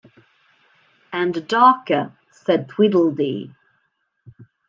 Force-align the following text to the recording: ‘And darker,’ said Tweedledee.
‘And 1.13 1.47
darker,’ 1.47 2.11
said 2.31 2.69
Tweedledee. 2.69 3.51